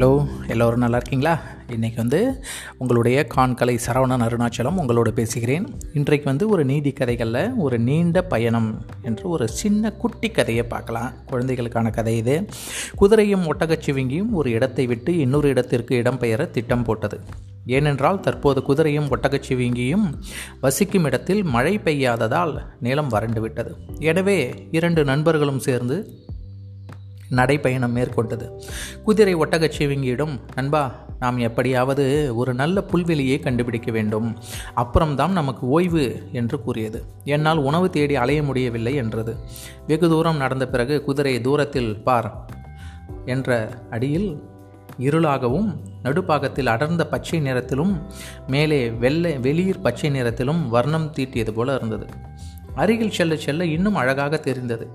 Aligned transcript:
Hello 0.00 0.26
எல்லோரும் 0.48 0.82
நல்லா 0.82 0.96
இருக்கீங்களா? 0.96 1.32
இன்றைக்கி 1.74 1.96
வந்து 1.96 2.42
உங்களுடைய 2.78 3.26
கான்கலை 3.34 3.74
சரவணன் 3.86 4.24
அருணாச்சலம் 4.26 4.78
உங்களோட 4.82 5.08
பேசுகிறேன். 5.08 5.66
இன்றைக்கு 5.92 6.26
வந்து 6.28 6.48
ஒரு 6.48 6.64
நீதி 6.64 6.92
கதைகளில் 6.92 7.54
ஒரு 7.56 7.78
நீண்ட 7.78 8.22
பயணம் 8.22 8.84
என்று 9.02 9.28
ஒரு 9.28 9.48
சின்ன 9.48 9.92
குட்டி 9.92 10.30
கதையை 10.30 10.64
பார்க்கலாம். 10.64 11.10
குழந்தைகளுக்கான 11.26 11.90
கதை 11.90 12.16
இது. 12.16 12.36
குதிரையும் 13.00 13.44
ஒட்டகச்சிவிங்கியும் 13.50 14.32
ஒரு 14.32 14.50
இடத்தை 14.50 14.86
விட்டு 14.86 15.18
இன்னொரு 15.18 15.48
இடத்திற்கு 15.48 16.02
இடம்பெயர 16.02 16.50
திட்டம் 16.50 16.82
போட்டது. 16.82 17.20
ஏனென்றால் 17.66 18.20
தற்போது 18.20 18.62
குதிரையும் 18.68 19.10
ஒட்டகச்சிவிங்கியும் 19.16 20.06
வசிக்கும் 20.60 21.04
இடத்தில் 21.04 21.42
மழை 21.42 21.78
பெய்யாததால் 21.78 22.54
நிலம் 22.80 23.08
வறண்டு 23.08 23.40
விட்டது. 23.40 23.74
எனவே 23.98 24.68
இரண்டு 24.70 25.04
நண்பர்களும் 25.04 25.58
சேர்ந்து 25.58 25.98
நடைப்பயணம் 27.30 27.96
மேற்கொண்டது. 27.96 28.62
குதிரை 29.04 29.34
ஒட்டகச்சிவிங்கியிடம் 29.36 30.40
நண்பா 30.54 30.94
நாம் 31.18 31.38
எப்படியாவது 31.38 32.32
ஒரு 32.36 32.54
நல்ல 32.54 32.82
புல்வெளியை 32.92 33.40
கண்டுபிடிக்க 33.40 33.90
வேண்டும். 33.90 34.36
அப்புறம்தான் 34.74 35.32
நமக்கு 35.32 35.66
ஓய்வு 35.66 36.28
என்று 36.32 36.62
கூறியது. 36.62 37.04
என்னால் 37.24 37.58
உணவு 37.58 37.90
தேடி 37.90 38.16
அலைய 38.16 38.42
முடியவில்லை 38.42 38.94
என்றது. 38.94 39.36
வெகு 39.86 40.08
தூரம் 40.08 40.36
நடந்த 40.36 40.68
பிறகு 40.68 41.04
குதிரை 41.04 41.40
தூரத்தில் 41.40 42.02
பார் 42.02 42.50
என்ற 43.24 43.68
அடியில் 43.90 44.42
இருளாகவும் 44.98 45.76
நடுப்பாகத்தில் 46.02 46.66
அடர்ந்த 46.66 47.06
பச்சை 47.06 47.40
நிறத்திலும் 47.40 48.00
மேலே 48.46 48.90
வெள்ளை 48.90 49.38
வெளிர் 49.38 49.80
பச்சை 49.80 50.10
நிறத்திலும் 50.10 50.68
வர்ணம் 50.68 51.12
தீட்டியது 51.18 51.50
போல 51.50 51.74
இருந்தது. 51.74 52.06
அருகில் 52.74 53.10
செல்ல 53.10 53.36
செல்ல 53.36 53.64
இன்னும் 53.64 53.94
அழகாக 53.94 54.36
தெரிந்தது. 54.36 54.88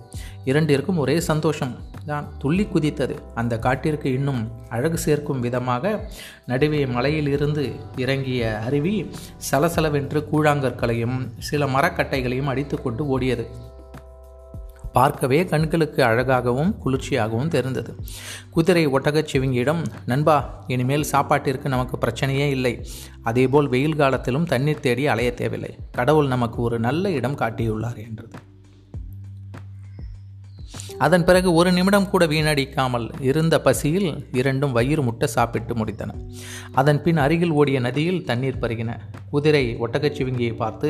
இரண்டிற்கும் 0.46 0.98
ஒரே 0.98 1.20
சந்தோஷம். 1.20 1.76
தான் 2.06 2.32
துள்ளி 2.40 2.64
குதித்தது. 2.64 3.16
அந்த 3.36 3.60
காட்டிற்கு 3.60 4.14
இன்னும் 4.14 4.52
அழகு 4.70 4.98
சேர்க்கும் 4.98 5.40
விதமாக 5.40 6.10
நடுவே 6.46 6.86
மலையிலிருந்து 6.86 7.76
இறங்கிய 7.98 8.58
அருவி 8.58 9.10
சலசலவென்று 9.52 10.24
கூழாங்கற்களையும் 10.32 11.30
சில 11.38 11.66
மரக்கட்டைகளையும் 11.66 12.46
அடித்துக்கொண்டு 12.46 13.20
ஓடியது. 13.20 13.48
பார்க்கவே 14.98 15.40
கண்களுக்கு 15.52 16.02
அழகாகவும் 16.04 16.72
குளிர்ச்சியாகவும் 16.84 17.52
தெரிந்தது. 17.56 17.92
குதிரை 18.56 18.84
ஒட்டகச் 18.88 19.32
சிவிங்கியிடம் 19.32 19.82
நண்பா 20.06 20.38
இனிமேல் 20.68 21.10
சாப்பாட்டிற்கு 21.12 21.70
நமக்கு 21.76 21.98
பிரச்சனையே 22.04 22.48
இல்லை. 22.58 22.74
அதேபோல் 23.24 23.72
வெயில் 23.76 24.00
காலத்திலும் 24.02 24.50
தண்ணீர் 24.54 24.84
தேடி 24.88 25.06
அலைய 25.14 25.32
தேவையில்லை. 25.34 25.74
கடவுள் 25.92 26.34
நமக்கு 26.36 26.60
ஒரு 26.62 26.80
நல்ல 26.80 27.12
இடம் 27.20 27.40
காட்டியுள்ளார் 27.44 28.02
என்றது. 28.08 28.36
அதன் 31.06 31.26
பிறகு 31.28 31.50
ஒரு 31.60 31.70
நிமிடம் 31.72 32.10
கூட 32.10 32.24
வீணடிக்காமல் 32.34 33.08
இருந்த 33.30 33.56
பசியில் 33.66 34.12
இரண்டும் 34.40 34.76
வயிறு 34.78 35.02
முட்டை 35.04 35.28
சாப்பிட்டு 35.28 35.74
முடித்தன. 35.80 36.12
அதன் 36.72 37.02
பின் 37.06 37.20
அருகில் 37.24 37.56
ஓடிய 37.60 37.80
நதியில் 37.80 38.22
தண்ணீர் 38.30 38.62
பருகின. 38.62 38.92
குதிரை 39.34 39.64
ஒட்டகச்சிவிங்கியை 39.86 40.54
பார்த்து 40.56 40.90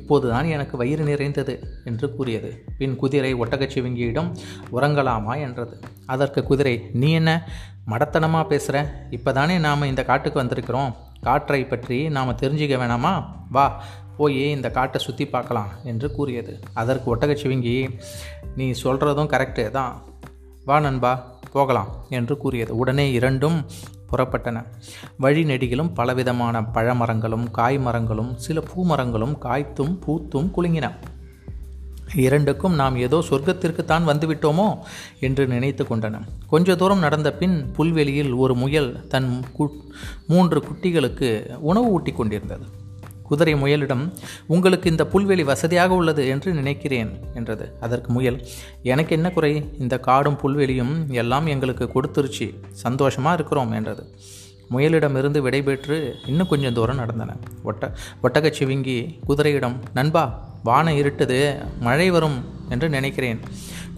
இப்போதுதான் 0.00 0.46
எனக்கு 0.54 0.74
வயிறு 0.76 1.04
நிறைந்தது 1.04 1.54
என்று 1.84 2.06
கூறியது. 2.16 2.50
பின் 2.78 2.96
குதிரை 2.96 3.32
ஒட்டகச்சிவிங்கியிடம் 3.34 4.30
உறங்கலாமா 4.72 5.34
என்றது. 5.46 5.74
அதற்கு 6.06 6.42
குதிரை 6.42 6.74
நீ 6.92 7.10
என்ன 7.12 7.32
மடத்தனமாக 7.90 8.44
பேசுகிற 8.46 8.76
இப்போ 9.10 9.32
தானே 9.32 9.56
நாம் 9.58 9.90
இந்த 9.92 10.02
காட்டுக்கு 10.04 10.42
வந்திருக்கிறோம். 10.42 10.92
காற்றை 11.20 11.60
பற்றி 11.64 11.98
நாம் 12.08 12.38
தெரிஞ்சுக்க 12.42 12.76
வேணாமா? 12.82 13.12
வா 13.50 13.66
போய் 14.16 14.40
இந்த 14.50 14.68
காட்டை 14.70 14.98
சுற்றி 15.00 15.24
பார்க்கலாம் 15.26 15.70
என்று 15.84 16.08
கூறியது. 16.10 16.52
அதற்கு 16.74 17.08
ஒட்டகச்சிவிங்கி 17.14 17.76
நீ 18.56 18.66
சொல்கிறதும் 18.82 19.32
கரெக்டு 19.34 19.64
தான். 19.70 19.94
வா 20.64 20.76
நண்பா 20.80 21.12
போகலாம் 21.52 21.90
என்று 22.08 22.34
கூறியது. 22.36 22.72
உடனே 22.76 23.06
இரண்டும் 23.12 23.58
புறப்பட்டன. 24.14 24.64
வழிநெடியிலும் 25.20 25.94
பலவிதமான 25.94 26.60
பழமரங்களும் 26.60 27.50
காய் 27.50 27.78
மரங்களும் 27.78 28.36
சில 28.36 28.62
பூமரங்களும் 28.74 29.38
காய்த்தும் 29.38 29.98
பூத்தும் 30.06 30.50
குலுங்கின. 30.56 30.90
இரண்டுக்கும் 32.14 32.74
நாம் 32.74 32.96
ஏதோ 32.96 33.22
சொர்க்கத்திற்குத்தான் 33.28 34.08
வந்துவிட்டோமோ 34.08 34.66
என்று 35.20 35.46
நினைத்து 35.46 35.84
கொண்டன. 35.84 36.20
கொஞ்ச 36.46 36.76
தூரம் 36.76 36.98
நடந்த 36.98 37.32
பின் 37.32 37.72
புல்வெளியில் 37.72 38.32
ஒரு 38.32 38.54
முயல் 38.54 39.06
தன் 39.06 39.44
மூன்று 40.26 40.60
குட்டிகளுக்கு 40.60 41.30
உணவு 41.54 41.86
ஊட்டி 41.86 42.12
கொண்டிருந்தது. 42.12 42.82
குதிரை 43.28 43.54
முயலிடம் 43.54 44.04
உங்களுக்கு 44.46 44.90
இந்த 44.90 45.04
புல்வெளி 45.12 45.44
வசதியாக 45.44 45.94
உள்ளது 45.94 46.28
என்று 46.28 46.52
நினைக்கிறேன் 46.52 47.10
என்றது. 47.34 47.66
அதற்கு 47.80 48.12
முயல் 48.12 48.38
எனக்கு 48.82 49.14
என்ன 49.16 49.30
குறை? 49.30 49.52
இந்த 49.78 49.98
காடும் 49.98 50.40
புல்வெளியும் 50.42 50.94
எல்லாம் 51.10 51.46
எங்களுக்கு 51.46 51.86
கொடுத்துருச்சு. 51.94 52.48
சந்தோஷமாக 52.70 53.34
இருக்கிறோம் 53.34 53.72
என்றது. 53.72 54.04
முயலிடமிருந்து 54.70 55.40
விடைபெற்று 55.42 56.12
இன்னும் 56.26 56.48
கொஞ்சம் 56.48 56.74
தூரம் 56.74 56.96
நடந்தன. 56.96 57.36
ஒட்ட 57.62 57.92
ஒட்டகச்சிவிங்கி 58.22 58.98
குதிரையிடம் 59.26 59.76
நண்பா 59.94 60.24
வானம் 60.62 60.96
இருட்டுது 60.96 61.40
மழை 61.80 62.10
வரும் 62.10 62.38
என்று 62.68 62.88
நினைக்கிறேன். 62.88 63.40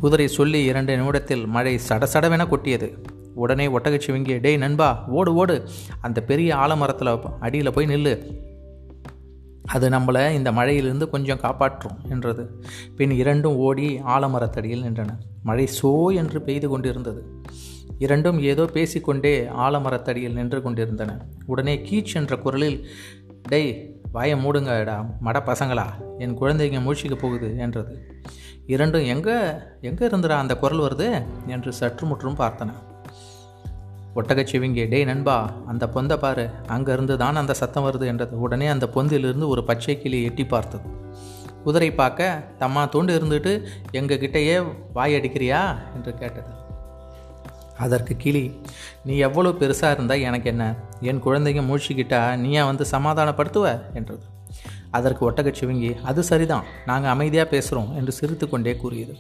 குதிரை 0.01 0.29
சொல்லி 0.29 0.65
இரண்டு 0.65 0.97
நிமிடத்தில் 0.97 1.47
மழை 1.47 1.81
சடசடவென 1.89 2.47
கொட்டியது. 2.49 2.89
உடனே 3.35 3.67
ஒட்டகச்சிவிங்கி 3.67 4.41
டேய் 4.41 4.57
நண்பா 4.57 5.05
ஓடு 5.19 5.35
ஓடு. 5.35 5.57
அந்த 6.01 6.21
பெரிய 6.21 6.51
ஆலமரத்தில் 6.55 7.21
அடியில் 7.41 7.73
போய் 7.73 7.87
நில்லு. 7.87 8.15
அது 9.66 9.88
நம்மளை 9.88 10.31
இந்த 10.31 10.53
மழையிலிருந்து 10.53 11.10
கொஞ்சம் 11.10 11.41
காப்பாற்றும் 11.41 11.99
என்றது. 12.10 12.62
பின் 12.97 13.10
இரண்டும் 13.10 13.56
ஓடி 13.56 13.99
ஆலமரத்தடியில் 13.99 14.82
நின்றன. 14.82 15.09
மழை 15.43 15.69
சோ 15.82 16.15
என்று 16.15 16.43
பெய்து 16.43 16.69
கொண்டிருந்தது. 16.69 17.41
இரண்டும் 17.99 18.38
ஏதோ 18.41 18.65
பேசிக்கொண்டே 18.65 19.47
ஆலமரத்தடியில் 19.47 20.32
நின்று 20.32 20.62
கொண்டிருந்தன. 20.62 21.19
உடனே 21.47 21.77
கீச் 21.77 22.15
என்ற 22.15 22.37
குரலில் 22.37 22.88
டெய் 23.49 23.94
வாய 24.15 24.37
மூடுங்கடா 24.37 25.06
மட 25.25 25.41
பசங்களா 25.41 25.87
என் 26.19 26.38
குழந்தைங்க 26.38 26.81
மூழ்கிக்க 26.81 27.15
போகுது 27.15 27.59
என்றது. 27.59 28.16
இரண்டும் 28.66 29.04
எங்கே 29.04 29.37
எங்கே 29.81 30.06
இருந்துடா 30.06 30.28
அந்த 30.28 30.56
குரல் 30.56 30.78
வருது? 30.78 31.22
என்று 31.47 31.72
சற்று 31.72 32.06
முற்றும் 32.06 32.37
பார்த்தன. 32.37 32.72
ஒட்டகச்சிவிங்கி 34.16 34.88
டே 34.88 35.04
நண்பா 35.04 35.53
அந்த 35.66 35.87
பொந்தை 35.87 36.16
பாரு 36.16 36.50
அங்கேருந்து 36.69 37.16
தான் 37.16 37.37
அந்த 37.37 37.54
சத்தம் 37.54 37.84
வருது 37.84 38.06
என்றது. 38.06 38.41
உடனே 38.41 38.66
அந்த 38.66 38.88
பொந்திலிருந்து 38.94 39.47
ஒரு 39.47 39.65
பச்சை 39.65 40.03
கிளி 40.03 40.22
எட்டி 40.22 40.47
பார்த்தது. 40.47 40.88
குதிரை 41.65 41.93
பார்க்க 41.93 42.43
தம்மா 42.59 42.82
தூண்டு 42.87 43.12
இருந்துட்டு 43.19 43.65
எங்கள் 43.91 44.19
கிட்டேயே 44.19 44.72
வாய் 44.93 45.15
அடிக்கிறியா? 45.15 45.78
என்று 45.94 46.15
கேட்டது. 46.15 46.65
அதற்கு 47.78 48.16
கிளி 48.16 48.60
நீ 49.04 49.16
எவ்வளோ 49.16 49.49
பெருசாக 49.49 49.91
இருந்தால் 49.91 50.21
எனக்கு 50.21 50.48
என்ன? 50.48 50.75
என் 51.00 51.22
குழந்தைங்க 51.22 51.62
மூழ்கிக்கிட்டா 51.62 52.37
நீயா 52.37 52.65
வந்து 52.65 52.84
சமாதானப்படுத்துவ? 52.84 53.81
என்றது. 53.94 54.22
அதற்கு 54.91 55.31
ஒட்டகச்சிவிங்கி 55.31 56.01
அது 56.01 56.23
சரிதான் 56.23 56.65
நாங்கள் 56.87 57.11
அமைதியாக 57.11 57.59
பேசுகிறோம் 57.59 57.95
என்று 57.95 58.13
சிரித்து 58.13 58.49
கொண்டே 58.49 58.77
கூறியது. 58.77 59.17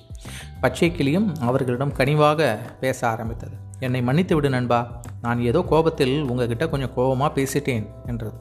பச்சை 0.60 0.92
கிளியும் 0.92 1.34
அவர்களிடம் 1.40 1.92
கனிவாக 1.92 2.58
பேச 2.80 3.08
ஆரம்பித்தது. 3.08 3.52
என்னை 3.78 4.02
மன்னித்து 4.02 4.34
விடு 4.34 4.50
நண்பா 4.50 5.00
நான் 5.22 5.40
ஏதோ 5.40 5.64
கோபத்தில் 5.68 6.22
உங்ககிட்ட 6.22 6.68
கொஞ்சம் 6.68 6.94
கோபமாக 6.94 7.40
பேசிட்டேன் 7.40 7.86
என்றது. 8.06 8.36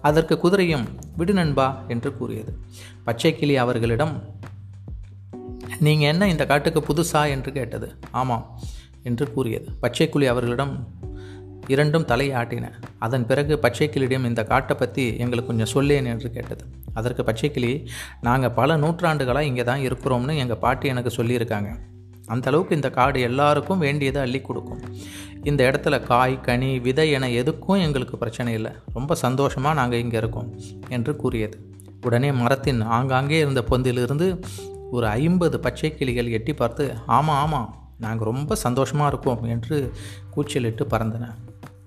அதற்கு 0.00 0.38
குதிரையும் 0.42 0.86
விடு 1.16 1.32
நண்பா 1.32 1.82
என்று 1.88 2.16
கூறியது. 2.16 2.58
பச்சை 3.04 3.36
கிளி 3.36 3.56
அவர்களிடம் 3.56 4.22
நீங்கள் 5.78 6.08
என்ன 6.08 6.28
இந்த 6.28 6.46
காட்டுக்கு 6.46 6.80
புதுசா? 6.80 7.28
என்று 7.28 7.52
கேட்டது. 7.52 7.98
ஆமாம் 8.10 8.58
என்று 9.02 9.32
கூறியது. 9.32 9.68
பச்சைக்குழி 9.82 10.26
அவர்களிடம் 10.26 10.88
இரண்டும் 11.68 12.06
தலையாட்டின. 12.10 12.66
அதன் 12.98 13.26
பிறகு 13.26 13.54
பச்சைக்கிளியிடம் 13.62 14.28
இந்த 14.30 14.44
காட்டை 14.44 14.76
பற்றி 14.76 15.04
எங்களுக்கு 15.24 15.50
கொஞ்சம் 15.50 15.72
சொல்லேன் 15.74 16.08
என்று 16.12 16.30
கேட்டது. 16.30 16.64
அதற்கு 16.94 17.22
பச்சைக்கிளி 17.28 17.72
நாங்கள் 18.20 18.54
பல 18.58 18.76
நூற்றாண்டுகளாக 18.76 19.48
இங்கே 19.50 19.64
தான் 19.70 19.84
இருக்கிறோம்னு 19.88 20.34
எங்கள் 20.42 20.62
பாட்டி 20.64 20.88
எனக்கு 20.88 21.12
சொல்லியிருக்காங்க. 21.18 21.70
அந்த 22.28 22.48
அளவுக்கு 22.50 22.76
இந்த 22.78 22.90
காடு 22.90 23.20
எல்லாருக்கும் 23.20 23.78
வேண்டியதை 23.78 24.20
அள்ளி 24.22 24.40
கொடுக்கும். 24.40 24.82
இந்த 25.42 25.60
இடத்துல 25.70 26.02
காய் 26.02 26.36
கனி 26.40 26.70
விதை 26.86 27.10
என 27.10 27.28
எதுக்கும் 27.40 27.82
எங்களுக்கு 27.86 28.16
பிரச்சனை 28.22 28.52
இல்லை. 28.58 28.72
ரொம்ப 28.94 29.14
சந்தோஷமாக 29.24 29.78
நாங்கள் 29.80 30.02
இங்கே 30.04 30.16
இருக்கோம் 30.16 30.50
என்று 30.88 31.16
கூறியது. 31.16 31.58
உடனே 32.06 32.30
மரத்தின் 32.40 32.80
ஆங்காங்கே 32.96 33.38
இருந்த 33.38 33.60
பொந்திலிருந்து 33.70 34.28
ஒரு 34.90 35.06
ஐம்பது 35.06 35.60
பச்சை 35.60 35.90
கிளிகள் 35.98 36.34
எட்டி 36.38 36.52
பார்த்து 36.54 36.84
ஆமாம் 37.06 37.40
ஆமாம் 37.44 37.70
நாங்கள் 38.04 38.28
ரொம்ப 38.30 38.54
சந்தோஷமாக 38.54 39.10
இருக்கோம் 39.12 39.42
என்று 39.54 39.76
கூச்சலிட்டு 40.34 40.84
பறந்தன. 40.90 41.24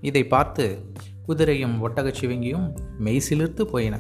இதை 0.02 0.28
பார்த்து 0.28 0.80
குதிரையும் 1.28 1.80
ஒட்டகச்சிவங்கியும் 1.84 2.76
மெய்சிலிர்த்து 3.00 3.62
போயின. 3.62 4.00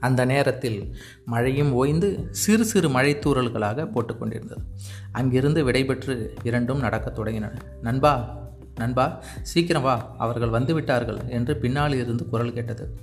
அந்த 0.00 0.24
நேரத்தில் 0.24 0.96
மழையும் 1.24 1.72
ஓய்ந்து 1.72 2.28
சிறு 2.30 2.64
சிறு 2.64 2.88
மழைத்தூரல்களாக 2.88 3.88
போட்டுக்கொண்டிருந்தது 3.94 4.64
அங்கிருந்து 5.12 5.64
விடைபெற்று 5.64 6.30
இரண்டும் 6.42 6.78
நடக்கத் 6.78 7.18
தொடங்கின. 7.18 7.56
நண்பா 7.82 8.36
நண்பா 8.76 9.22
சீக்கிரம் 9.42 9.82
வா 9.82 10.14
அவர்கள் 10.18 10.60
வந்துவிட்டார்கள் 10.60 11.28
என்று 11.28 11.56
பின்னால் 11.56 11.92
இருந்து 11.92 12.28
குரல் 12.28 12.52
கேட்டது. 12.52 12.98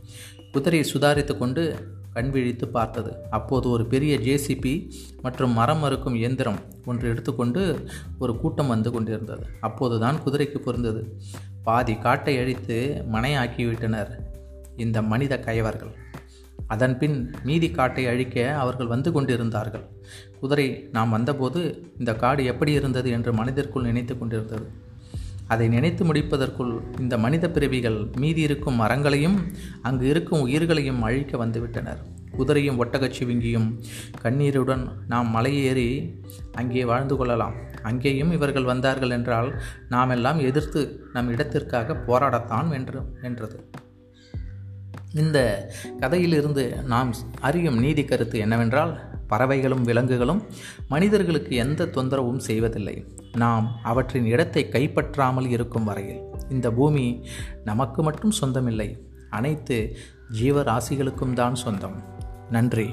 குதிரையை 0.52 0.92
சுதாரித்து 0.92 1.38
கொண்டு 1.38 1.78
கண் 2.16 2.30
விழித்து 2.30 2.66
பார்த்தது. 2.68 3.12
அப்போது 3.30 3.70
ஒரு 3.70 3.86
பெரிய 3.86 4.14
ஜேசிபி 4.28 4.74
மற்றும் 5.22 5.54
மரம் 5.54 5.80
மறுக்கும் 5.80 6.16
இயந்திரம் 6.16 6.60
ஒன்று 6.86 7.10
எடுத்துக்கொண்டு 7.10 7.62
ஒரு 8.20 8.34
கூட்டம் 8.38 8.72
வந்து 8.74 8.92
கொண்டிருந்தது. 8.92 9.46
அப்போதுதான் 9.60 10.18
குதிரைக்கு 10.26 10.58
பொருந்தது. 10.58 11.02
பாதி 11.64 11.96
காட்டை 11.98 12.38
அழித்து 12.38 12.78
மனையாக்கிவிட்டனர் 13.14 14.12
இந்த 14.76 15.02
மனித 15.02 15.40
கயவர்கள். 15.40 15.94
அதன்பின் 16.68 17.18
மீதி 17.44 17.70
காட்டை 17.72 18.04
அழிக்க 18.08 18.56
அவர்கள் 18.56 18.92
வந்து 18.94 19.12
கொண்டிருந்தார்கள். 19.12 19.86
குதிரை 20.40 20.68
நாம் 20.92 21.10
வந்தபோது 21.10 21.62
இந்த 22.00 22.16
காடு 22.16 22.46
எப்படி 22.46 22.72
இருந்தது? 22.72 23.10
என்று 23.10 23.34
மனதிற்குள் 23.34 23.84
நினைத்து 23.84 24.14
கொண்டிருந்தது. 24.18 24.68
அதை 25.48 25.68
நினைத்து 25.68 26.14
முடிப்பதற்குள் 26.14 27.00
இந்த 27.00 27.18
மனித 27.18 27.50
பிறவிகள் 27.50 28.10
மீதி 28.16 28.42
இருக்கும் 28.42 28.76
மரங்களையும் 28.76 29.38
அங்கு 29.82 30.08
இருக்கும் 30.08 30.42
உயிர்களையும் 30.42 31.02
அழிக்க 31.02 31.46
வந்துவிட்டனர். 31.46 31.98
குதிரையும் 32.38 32.80
ஒட்டகச்சிவிங்கியும் 32.84 33.80
கண்ணீருடன் 34.22 34.90
நாம் 35.08 35.36
மலையேறி 35.36 36.20
அங்கே 36.54 36.86
வாழ்ந்து 36.86 37.16
கொள்ளலாம். 37.16 37.54
அங்கேயும் 37.84 38.32
இவர்கள் 38.32 38.64
வந்தார்கள் 38.64 39.10
என்றால் 39.10 39.62
நாம் 39.90 40.10
எல்லாம் 40.10 40.40
எதிர்த்து 40.40 41.04
நம் 41.14 41.32
இடத்திற்காக 41.32 41.94
போராடத்தான் 42.08 42.72
என்று 42.72 43.02
என்றது. 43.22 43.70
இந்த 45.14 45.70
கதையிலிருந்து 46.00 46.84
நாம் 46.84 47.14
அறியும் 47.40 47.80
நீதி 47.80 48.06
கருத்து 48.06 48.40
என்னவென்றால் 48.40 49.15
பறவைகளும் 49.28 49.84
விலங்குகளும் 49.84 50.42
மனிதர்களுக்கு 50.90 51.56
எந்த 51.56 51.86
தொந்தரவும் 51.86 52.38
செய்வதில்லை. 52.38 52.96
நாம் 53.38 53.68
அவற்றின் 53.84 54.26
இடத்தை 54.26 54.64
கைப்பற்றாமல் 54.72 55.50
இருக்கும் 55.50 55.84
வரையில் 55.84 56.22
இந்த 56.50 56.72
பூமி 56.72 57.26
நமக்கு 57.64 58.04
மட்டும் 58.04 58.32
சொந்தமில்லை 58.32 58.90
அனைத்து 59.30 59.98
ஜீவராசிகளுக்கும் 60.42 61.34
தான் 61.34 61.56
சொந்தம். 61.56 61.98
நன்றி. 62.50 62.90